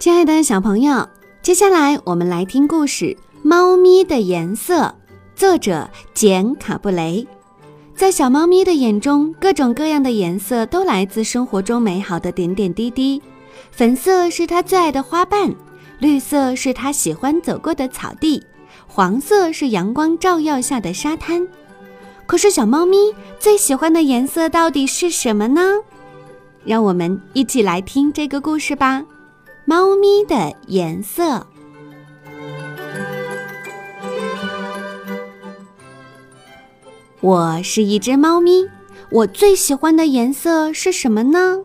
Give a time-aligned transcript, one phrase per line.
[0.00, 1.06] 亲爱的小朋友，
[1.42, 3.04] 接下来我们来听故事
[3.42, 4.84] 《猫咪的颜色》，
[5.36, 7.28] 作者简·卡布雷。
[7.94, 13.20] 在小猫咪的眼中，各种各样的颜色都来自生活中美好的点点滴滴。
[13.72, 15.54] 粉色是它最爱的花瓣，
[15.98, 18.42] 绿色是它喜欢走过的草地，
[18.86, 21.46] 黄色是阳光照耀下的沙滩。
[22.24, 22.96] 可是，小猫咪
[23.38, 25.60] 最喜欢的颜色到底是什么呢？
[26.64, 29.04] 让我们一起来听这个故事吧。
[29.70, 31.46] 猫咪的颜色。
[37.20, 38.68] 我是一只猫咪，
[39.12, 41.60] 我最喜欢的颜色是什么呢？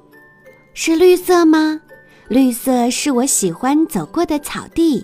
[0.75, 1.81] 是绿色吗？
[2.27, 5.03] 绿色是我喜欢走过的草地。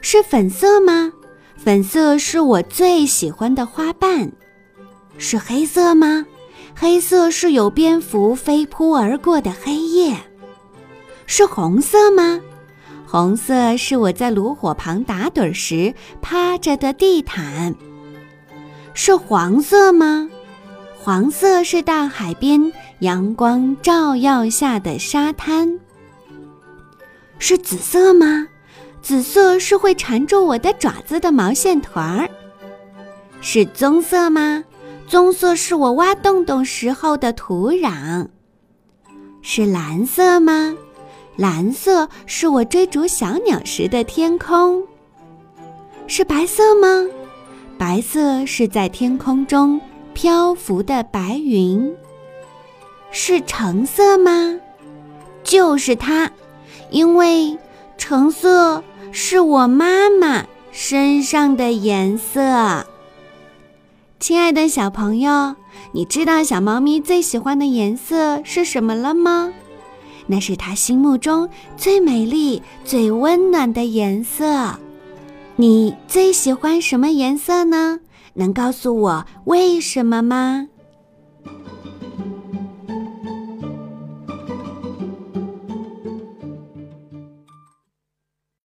[0.00, 1.12] 是粉色吗？
[1.58, 4.32] 粉色是我最喜欢的花瓣。
[5.18, 6.24] 是黑色吗？
[6.74, 10.16] 黑色是有蝙蝠飞扑而过的黑夜。
[11.28, 12.40] 是红色吗？
[13.06, 17.74] 红色是我在炉火旁打盹时趴着的地毯。
[18.94, 20.28] 是黄色吗？
[20.98, 25.78] 黄色是大海边阳光照耀下的沙滩。
[27.38, 28.48] 是紫色吗？
[29.02, 32.28] 紫色是会缠住我的爪子的毛线团儿。
[33.42, 34.64] 是棕色吗？
[35.06, 38.28] 棕色是我挖洞洞时候的土壤。
[39.42, 40.74] 是蓝色吗？
[41.38, 44.82] 蓝色是我追逐小鸟时的天空，
[46.08, 47.06] 是白色吗？
[47.78, 49.80] 白色是在天空中
[50.12, 51.94] 漂浮的白云，
[53.12, 54.58] 是橙色吗？
[55.44, 56.28] 就是它，
[56.90, 57.56] 因为
[57.96, 62.84] 橙色是我妈妈身上的颜色。
[64.18, 65.54] 亲爱的小朋友，
[65.92, 69.52] 你知道小猫咪最喜欢的颜色是什么了吗？
[70.28, 74.78] 那是他心目中最美丽、最温暖的颜色。
[75.56, 77.98] 你最喜欢什么颜色呢？
[78.34, 80.68] 能告诉我为什么吗？